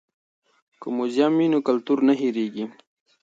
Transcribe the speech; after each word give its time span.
که 0.79 0.87
موزیم 0.97 1.31
وي 1.37 1.47
نو 1.53 1.59
کلتور 1.67 1.99
نه 2.07 2.13
هیریږي. 2.21 2.65